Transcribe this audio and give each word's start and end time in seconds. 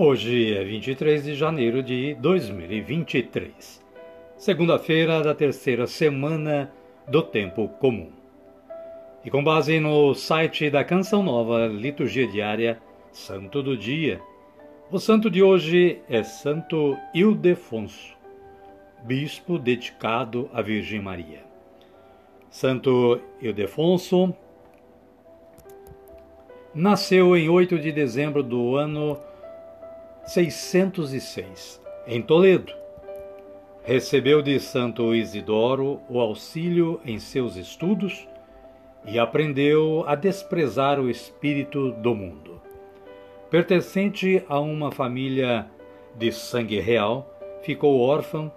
Hoje 0.00 0.54
é 0.54 0.62
23 0.62 1.24
de 1.24 1.34
janeiro 1.34 1.82
de 1.82 2.14
2023, 2.20 3.84
segunda-feira 4.36 5.24
da 5.24 5.34
terceira 5.34 5.88
semana 5.88 6.70
do 7.08 7.20
Tempo 7.20 7.66
Comum. 7.80 8.12
E 9.24 9.28
com 9.28 9.42
base 9.42 9.80
no 9.80 10.14
site 10.14 10.70
da 10.70 10.84
Canção 10.84 11.24
Nova 11.24 11.66
Liturgia 11.66 12.28
Diária 12.28 12.80
Santo 13.10 13.60
do 13.60 13.76
Dia, 13.76 14.20
o 14.88 15.00
santo 15.00 15.28
de 15.28 15.42
hoje 15.42 16.00
é 16.08 16.22
Santo 16.22 16.96
Ildefonso, 17.12 18.16
bispo 19.02 19.58
dedicado 19.58 20.48
à 20.54 20.62
Virgem 20.62 21.02
Maria. 21.02 21.42
Santo 22.48 23.20
Ildefonso 23.42 24.32
nasceu 26.72 27.36
em 27.36 27.48
8 27.48 27.80
de 27.80 27.90
dezembro 27.90 28.44
do 28.44 28.76
ano 28.76 29.18
606, 30.28 31.80
em 32.06 32.20
Toledo. 32.20 32.74
Recebeu 33.82 34.42
de 34.42 34.60
Santo 34.60 35.14
Isidoro 35.14 36.02
o 36.06 36.20
auxílio 36.20 37.00
em 37.02 37.18
seus 37.18 37.56
estudos 37.56 38.28
e 39.06 39.18
aprendeu 39.18 40.04
a 40.06 40.14
desprezar 40.14 41.00
o 41.00 41.08
espírito 41.08 41.92
do 41.92 42.14
mundo. 42.14 42.60
Pertencente 43.48 44.44
a 44.50 44.60
uma 44.60 44.92
família 44.92 45.66
de 46.14 46.30
sangue 46.30 46.78
real, 46.78 47.34
ficou 47.62 47.98
órfão 47.98 48.52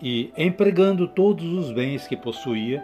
e, 0.00 0.32
empregando 0.38 1.06
todos 1.06 1.44
os 1.52 1.70
bens 1.70 2.08
que 2.08 2.16
possuía, 2.16 2.82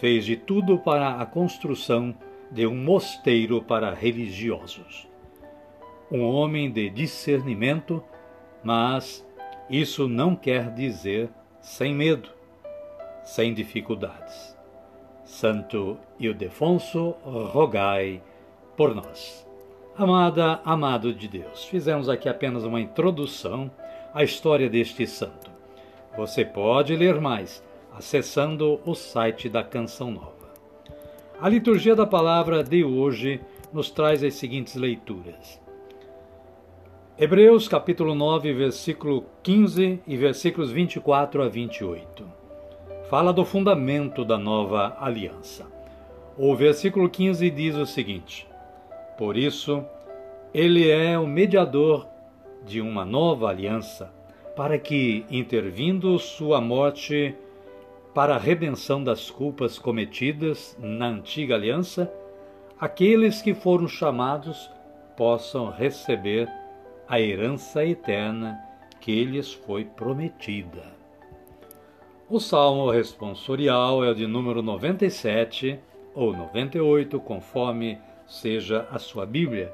fez 0.00 0.24
de 0.24 0.36
tudo 0.36 0.78
para 0.78 1.20
a 1.20 1.26
construção 1.26 2.14
de 2.50 2.66
um 2.66 2.74
mosteiro 2.74 3.60
para 3.60 3.92
religiosos 3.92 5.12
um 6.10 6.22
homem 6.22 6.70
de 6.70 6.90
discernimento, 6.90 8.02
mas 8.62 9.26
isso 9.68 10.08
não 10.08 10.36
quer 10.36 10.70
dizer 10.72 11.30
sem 11.60 11.94
medo, 11.94 12.28
sem 13.22 13.54
dificuldades. 13.54 14.54
Santo 15.24 15.96
Ildefonso, 16.20 17.14
rogai 17.52 18.22
por 18.76 18.94
nós. 18.94 19.46
Amada, 19.96 20.60
amado 20.64 21.14
de 21.14 21.28
Deus, 21.28 21.64
fizemos 21.64 22.08
aqui 22.08 22.28
apenas 22.28 22.64
uma 22.64 22.80
introdução 22.80 23.70
à 24.12 24.22
história 24.22 24.68
deste 24.68 25.06
santo. 25.06 25.50
Você 26.16 26.44
pode 26.44 26.94
ler 26.94 27.20
mais 27.20 27.64
acessando 27.96 28.80
o 28.84 28.94
site 28.94 29.48
da 29.48 29.62
Canção 29.62 30.10
Nova. 30.10 30.52
A 31.40 31.48
liturgia 31.48 31.96
da 31.96 32.06
palavra 32.06 32.62
de 32.62 32.84
hoje 32.84 33.40
nos 33.72 33.90
traz 33.90 34.22
as 34.22 34.34
seguintes 34.34 34.74
leituras. 34.74 35.63
Hebreus 37.16 37.68
capítulo 37.68 38.12
9, 38.12 38.52
versículo 38.52 39.24
15 39.44 40.00
e 40.04 40.16
versículos 40.16 40.72
24 40.72 41.44
a 41.44 41.48
28. 41.48 42.24
Fala 43.08 43.32
do 43.32 43.44
fundamento 43.44 44.24
da 44.24 44.36
nova 44.36 44.96
aliança. 44.98 45.64
O 46.36 46.56
versículo 46.56 47.08
15 47.08 47.48
diz 47.50 47.76
o 47.76 47.86
seguinte: 47.86 48.48
Por 49.16 49.36
isso, 49.36 49.84
ele 50.52 50.90
é 50.90 51.16
o 51.16 51.24
mediador 51.24 52.08
de 52.66 52.80
uma 52.80 53.04
nova 53.04 53.48
aliança, 53.48 54.12
para 54.56 54.76
que, 54.76 55.24
intervindo 55.30 56.18
sua 56.18 56.60
morte 56.60 57.32
para 58.12 58.34
a 58.34 58.40
redenção 58.40 59.04
das 59.04 59.30
culpas 59.30 59.78
cometidas 59.78 60.76
na 60.80 61.06
antiga 61.06 61.54
aliança, 61.54 62.12
aqueles 62.76 63.40
que 63.40 63.54
foram 63.54 63.86
chamados 63.86 64.68
possam 65.16 65.70
receber 65.70 66.48
a 67.08 67.20
herança 67.20 67.84
eterna 67.84 68.58
que 69.00 69.24
lhes 69.24 69.52
foi 69.52 69.84
prometida. 69.84 70.94
O 72.28 72.40
salmo 72.40 72.90
responsorial 72.90 74.02
é 74.02 74.10
o 74.10 74.14
de 74.14 74.26
número 74.26 74.62
97 74.62 75.78
ou 76.14 76.34
98, 76.34 77.20
conforme 77.20 77.98
seja 78.26 78.88
a 78.90 78.98
sua 78.98 79.26
Bíblia. 79.26 79.72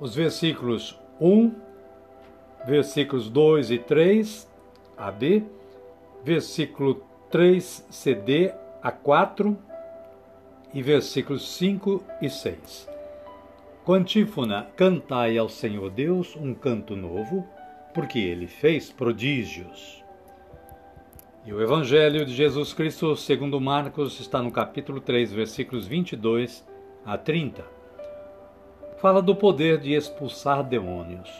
Os 0.00 0.14
versículos 0.14 0.98
1, 1.20 1.52
versículos 2.66 3.30
2 3.30 3.70
e 3.70 3.78
3, 3.78 4.50
AB, 4.96 5.44
versículo 6.24 7.06
3, 7.30 7.86
CD 7.90 8.52
a 8.82 8.90
4 8.90 9.56
e 10.74 10.82
versículos 10.82 11.48
5 11.56 12.02
e 12.20 12.28
6. 12.28 12.95
Com 13.86 13.94
antífona, 13.94 14.66
cantai 14.74 15.38
ao 15.38 15.48
Senhor 15.48 15.88
Deus 15.90 16.34
um 16.34 16.52
canto 16.52 16.96
novo, 16.96 17.46
porque 17.94 18.18
ele 18.18 18.48
fez 18.48 18.90
prodígios. 18.90 20.02
E 21.44 21.52
o 21.52 21.62
Evangelho 21.62 22.26
de 22.26 22.34
Jesus 22.34 22.72
Cristo, 22.74 23.14
segundo 23.14 23.60
Marcos, 23.60 24.18
está 24.18 24.42
no 24.42 24.50
capítulo 24.50 25.00
3, 25.00 25.32
versículos 25.32 25.86
22 25.86 26.66
a 27.04 27.16
30. 27.16 27.64
Fala 28.96 29.22
do 29.22 29.36
poder 29.36 29.78
de 29.78 29.94
expulsar 29.94 30.64
demônios. 30.64 31.30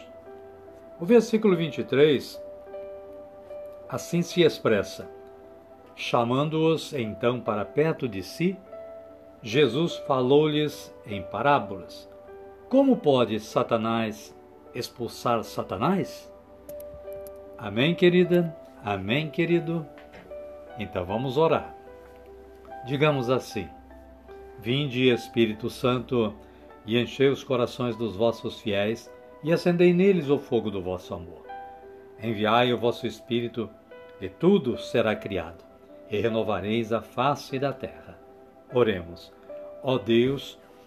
O 1.01 1.05
versículo 1.05 1.53
23 1.53 2.41
assim 3.89 4.21
se 4.21 4.41
expressa: 4.41 5.05
Chamando-os 5.97 6.93
então 6.93 7.41
para 7.41 7.65
perto 7.65 8.07
de 8.07 8.23
si, 8.23 8.55
Jesus 9.43 9.97
falou-lhes 10.07 10.95
em 11.05 11.21
parábolas 11.21 12.07
como 12.69 12.97
pode 12.97 13.39
Satanás 13.39 14.35
expulsar 14.73 15.43
Satanás? 15.43 16.31
Amém, 17.57 17.95
querida? 17.95 18.55
Amém, 18.83 19.29
querido? 19.29 19.85
Então 20.77 21.05
vamos 21.05 21.37
orar. 21.37 21.75
Digamos 22.85 23.29
assim: 23.29 23.67
Vinde, 24.59 25.09
Espírito 25.09 25.69
Santo, 25.69 26.33
e 26.85 26.97
enchei 26.97 27.29
os 27.29 27.43
corações 27.43 27.95
dos 27.95 28.15
vossos 28.15 28.59
fiéis 28.59 29.11
e 29.43 29.51
acendei 29.51 29.93
neles 29.93 30.29
o 30.29 30.37
fogo 30.37 30.69
do 30.69 30.81
vosso 30.81 31.13
amor. 31.13 31.45
Enviai 32.21 32.73
o 32.73 32.77
vosso 32.77 33.05
Espírito, 33.05 33.69
e 34.19 34.27
tudo 34.27 34.77
será 34.77 35.15
criado, 35.15 35.63
e 36.09 36.19
renovareis 36.19 36.91
a 36.91 37.01
face 37.01 37.59
da 37.59 37.71
terra. 37.71 38.17
Oremos. 38.73 39.31
Ó 39.83 39.97
Deus, 39.97 40.59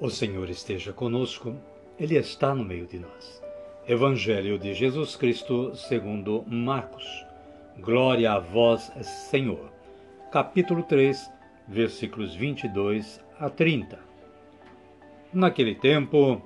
O 0.00 0.08
Senhor 0.08 0.48
esteja 0.48 0.92
conosco, 0.92 1.56
Ele 1.98 2.16
está 2.16 2.54
no 2.54 2.64
meio 2.64 2.86
de 2.86 3.00
nós. 3.00 3.42
Evangelho 3.88 4.56
de 4.56 4.72
Jesus 4.72 5.16
Cristo, 5.16 5.74
segundo 5.74 6.44
Marcos. 6.46 7.04
Glória 7.80 8.30
a 8.30 8.38
vós, 8.38 8.92
Senhor. 9.02 9.72
Capítulo 10.30 10.84
3, 10.84 11.28
versículos 11.66 12.32
22 12.32 13.20
a 13.40 13.50
30. 13.50 13.98
Naquele 15.32 15.74
tempo, 15.74 16.40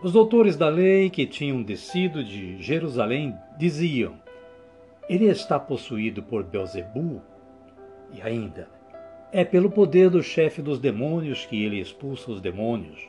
os 0.00 0.12
doutores 0.12 0.56
da 0.56 0.68
lei 0.68 1.10
que 1.10 1.26
tinham 1.26 1.64
descido 1.64 2.22
de 2.22 2.62
Jerusalém 2.62 3.36
diziam: 3.58 4.14
Ele 5.08 5.24
está 5.24 5.58
possuído 5.58 6.22
por 6.22 6.44
Beelzebul? 6.44 7.20
E 8.12 8.22
ainda: 8.22 8.68
é 9.34 9.44
pelo 9.44 9.68
poder 9.68 10.10
do 10.10 10.22
chefe 10.22 10.62
dos 10.62 10.78
demônios 10.78 11.44
que 11.44 11.64
ele 11.64 11.80
expulsa 11.80 12.30
os 12.30 12.40
demônios. 12.40 13.08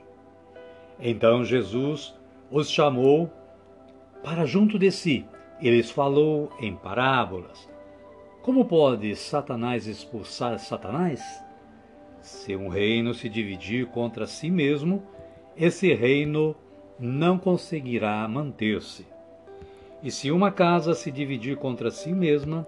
Então 0.99 1.45
Jesus 1.45 2.15
os 2.49 2.67
chamou 2.67 3.29
para 4.23 4.43
junto 4.43 4.79
de 4.79 4.89
si. 4.89 5.23
Eles 5.61 5.91
falou 5.91 6.51
em 6.59 6.75
parábolas. 6.75 7.69
Como 8.41 8.65
pode 8.65 9.15
Satanás 9.15 9.85
expulsar 9.85 10.57
Satanás? 10.57 11.21
Se 12.21 12.55
um 12.55 12.69
reino 12.69 13.13
se 13.13 13.29
dividir 13.29 13.85
contra 13.85 14.25
si 14.25 14.49
mesmo, 14.49 15.03
esse 15.55 15.93
reino 15.93 16.55
não 16.99 17.37
conseguirá 17.37 18.27
manter-se. 18.27 19.05
E 20.01 20.09
se 20.09 20.31
uma 20.31 20.51
casa 20.51 20.95
se 20.95 21.11
dividir 21.11 21.57
contra 21.57 21.91
si 21.91 22.11
mesma, 22.11 22.65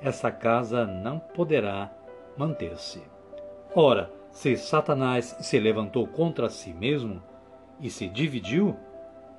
essa 0.00 0.30
casa 0.30 0.86
não 0.86 1.18
poderá 1.18 1.92
manter-se. 2.36 3.02
Ora, 3.74 4.10
se 4.30 4.56
Satanás 4.56 5.36
se 5.40 5.58
levantou 5.58 6.06
contra 6.06 6.48
si 6.48 6.72
mesmo 6.72 7.22
e 7.80 7.90
se 7.90 8.08
dividiu, 8.08 8.76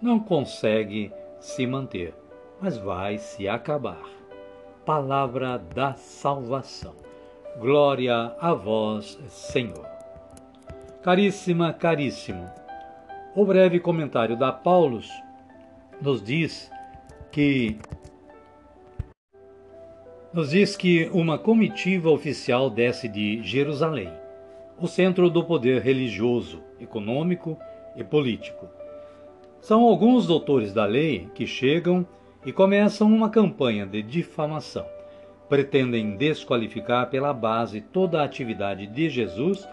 não 0.02 0.20
consegue 0.20 1.12
se 1.40 1.66
manter, 1.66 2.14
mas 2.60 2.78
vai 2.78 3.18
se 3.18 3.48
acabar. 3.48 4.02
Palavra 4.86 5.58
da 5.58 5.94
salvação. 5.94 6.96
Glória 7.60 8.36
a 8.40 8.54
vós, 8.54 9.20
Senhor. 9.28 9.86
Caríssima, 11.04 11.74
caríssimo, 11.74 12.50
o 13.36 13.46
breve 13.46 13.80
comentário 13.80 14.38
da 14.38 14.52
Paulus 14.52 15.10
nos 16.02 16.22
diz 16.22 16.72
que 17.32 17.80
nos 20.34 20.52
diz 20.52 20.78
que 20.78 21.10
uma 21.12 21.38
comitiva 21.38 22.10
oficial 22.10 22.70
desce 22.70 23.10
de 23.10 23.44
Jerusalém, 23.44 24.10
o 24.80 24.88
centro 24.88 25.30
do 25.30 25.44
poder 25.44 25.82
religioso, 25.82 26.64
econômico 26.80 27.58
e 27.98 28.04
político. 28.04 28.68
São 29.60 29.82
alguns 29.82 30.26
doutores 30.26 30.74
da 30.74 30.86
lei 30.86 31.28
que 31.36 31.46
chegam 31.46 32.08
e 32.46 32.52
começam 32.54 33.08
uma 33.08 33.30
campanha 33.30 33.86
de 33.86 34.02
difamação. 34.02 34.86
Pretendem 35.50 36.16
desqualificar 36.16 37.10
pela 37.10 37.34
base 37.34 37.82
toda 37.82 38.22
a 38.22 38.24
atividade 38.24 38.88
de 38.88 39.10
Jesus, 39.10 39.68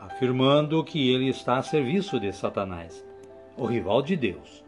afirmando 0.00 0.82
que 0.84 1.12
ele 1.12 1.28
está 1.28 1.58
a 1.58 1.62
serviço 1.62 2.20
de 2.20 2.32
Satanás, 2.32 3.04
o 3.56 3.66
rival 3.66 4.00
de 4.00 4.16
Deus. 4.16 4.64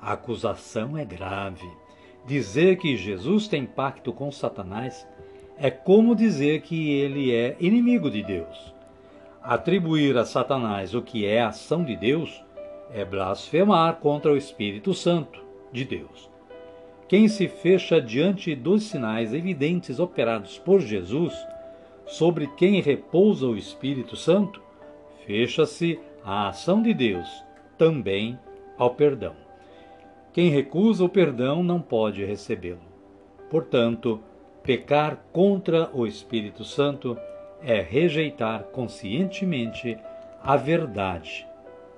A 0.00 0.12
acusação 0.12 0.98
é 0.98 1.04
grave 1.04 1.66
Dizer 2.26 2.76
que 2.78 2.96
Jesus 2.96 3.46
tem 3.46 3.64
pacto 3.64 4.12
com 4.12 4.32
Satanás 4.32 5.06
é 5.56 5.70
como 5.70 6.16
dizer 6.16 6.60
que 6.62 6.90
ele 6.90 7.32
é 7.32 7.56
inimigo 7.60 8.10
de 8.10 8.20
Deus. 8.20 8.74
Atribuir 9.40 10.16
a 10.18 10.24
Satanás 10.24 10.92
o 10.92 11.00
que 11.00 11.24
é 11.24 11.40
ação 11.40 11.84
de 11.84 11.94
Deus 11.94 12.44
é 12.92 13.04
blasfemar 13.04 13.96
contra 13.96 14.32
o 14.32 14.36
Espírito 14.36 14.92
Santo 14.92 15.40
de 15.72 15.84
Deus. 15.84 16.28
Quem 17.08 17.28
se 17.28 17.46
fecha 17.46 18.00
diante 18.00 18.56
dos 18.56 18.82
sinais 18.82 19.32
evidentes 19.32 20.00
operados 20.00 20.58
por 20.58 20.80
Jesus, 20.80 21.32
sobre 22.06 22.48
quem 22.56 22.80
repousa 22.80 23.46
o 23.46 23.56
Espírito 23.56 24.16
Santo, 24.16 24.60
fecha-se 25.24 26.00
à 26.24 26.48
ação 26.48 26.82
de 26.82 26.92
Deus, 26.92 27.28
também 27.78 28.36
ao 28.76 28.90
perdão. 28.90 29.45
Quem 30.36 30.50
recusa 30.50 31.02
o 31.02 31.08
perdão 31.08 31.62
não 31.62 31.80
pode 31.80 32.22
recebê-lo. 32.22 32.82
Portanto, 33.48 34.20
pecar 34.62 35.24
contra 35.32 35.88
o 35.94 36.06
Espírito 36.06 36.62
Santo 36.62 37.16
é 37.62 37.80
rejeitar 37.80 38.64
conscientemente 38.64 39.96
a 40.42 40.54
verdade, 40.54 41.48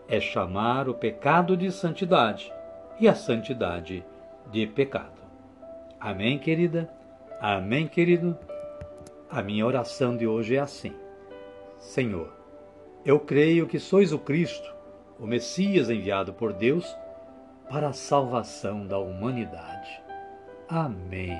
é 0.06 0.20
chamar 0.20 0.88
o 0.88 0.94
pecado 0.94 1.56
de 1.56 1.72
santidade 1.72 2.52
e 3.00 3.08
a 3.08 3.14
santidade 3.16 4.04
de 4.52 4.68
pecado. 4.68 5.20
Amém, 5.98 6.38
querida? 6.38 6.88
Amém, 7.40 7.88
querido? 7.88 8.38
A 9.28 9.42
minha 9.42 9.66
oração 9.66 10.16
de 10.16 10.28
hoje 10.28 10.54
é 10.54 10.60
assim: 10.60 10.92
Senhor, 11.76 12.32
eu 13.04 13.18
creio 13.18 13.66
que 13.66 13.80
sois 13.80 14.12
o 14.12 14.18
Cristo, 14.20 14.72
o 15.18 15.26
Messias 15.26 15.90
enviado 15.90 16.32
por 16.32 16.52
Deus 16.52 16.96
para 17.70 17.88
a 17.88 17.92
salvação 17.92 18.86
da 18.86 18.98
humanidade. 18.98 20.02
Amém. 20.68 21.36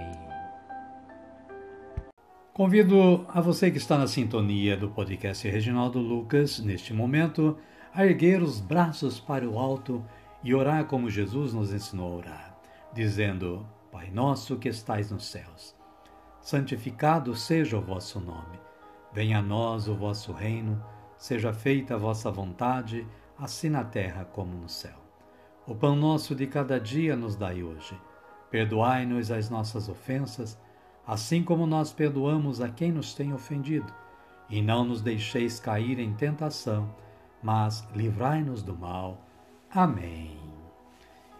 Convido 2.52 3.24
a 3.28 3.40
você 3.40 3.70
que 3.70 3.78
está 3.78 3.96
na 3.96 4.06
sintonia 4.06 4.76
do 4.76 4.90
podcast 4.90 5.48
Reginaldo 5.48 6.00
Lucas, 6.00 6.58
neste 6.58 6.92
momento, 6.92 7.56
a 7.94 8.04
erguer 8.04 8.42
os 8.42 8.60
braços 8.60 9.18
para 9.18 9.48
o 9.48 9.58
alto 9.58 10.04
e 10.42 10.54
orar 10.54 10.84
como 10.84 11.08
Jesus 11.08 11.54
nos 11.54 11.72
ensinou 11.72 12.12
a 12.12 12.16
orar, 12.16 12.58
dizendo: 12.92 13.66
Pai 13.90 14.10
nosso 14.10 14.56
que 14.56 14.68
estais 14.68 15.10
nos 15.10 15.26
céus, 15.26 15.74
santificado 16.42 17.34
seja 17.34 17.78
o 17.78 17.82
vosso 17.82 18.20
nome. 18.20 18.58
Venha 19.12 19.38
a 19.38 19.42
nós 19.42 19.88
o 19.88 19.94
vosso 19.94 20.32
reino, 20.32 20.82
seja 21.16 21.52
feita 21.52 21.94
a 21.94 21.98
vossa 21.98 22.30
vontade, 22.30 23.06
assim 23.38 23.70
na 23.70 23.84
terra 23.84 24.24
como 24.26 24.54
no 24.54 24.68
céu. 24.68 25.07
O 25.68 25.74
pão 25.74 25.94
nosso 25.94 26.34
de 26.34 26.46
cada 26.46 26.80
dia 26.80 27.14
nos 27.14 27.36
dai 27.36 27.62
hoje. 27.62 27.94
Perdoai-nos 28.50 29.30
as 29.30 29.50
nossas 29.50 29.86
ofensas, 29.86 30.58
assim 31.06 31.42
como 31.42 31.66
nós 31.66 31.92
perdoamos 31.92 32.62
a 32.62 32.70
quem 32.70 32.90
nos 32.90 33.12
tem 33.12 33.34
ofendido. 33.34 33.92
E 34.48 34.62
não 34.62 34.82
nos 34.82 35.02
deixeis 35.02 35.60
cair 35.60 35.98
em 35.98 36.14
tentação, 36.14 36.88
mas 37.42 37.86
livrai-nos 37.94 38.62
do 38.62 38.74
mal. 38.74 39.22
Amém. 39.70 40.38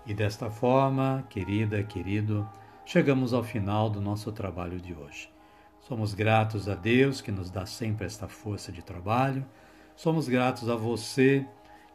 E 0.04 0.12
desta 0.12 0.50
forma, 0.50 1.24
querida, 1.30 1.82
querido, 1.82 2.46
chegamos 2.84 3.32
ao 3.32 3.42
final 3.42 3.88
do 3.88 3.98
nosso 3.98 4.30
trabalho 4.30 4.78
de 4.78 4.92
hoje. 4.92 5.30
Somos 5.80 6.12
gratos 6.12 6.68
a 6.68 6.74
Deus 6.74 7.22
que 7.22 7.32
nos 7.32 7.50
dá 7.50 7.64
sempre 7.64 8.04
esta 8.04 8.28
força 8.28 8.70
de 8.70 8.82
trabalho. 8.82 9.42
Somos 9.96 10.28
gratos 10.28 10.68
a 10.68 10.76
você 10.76 11.46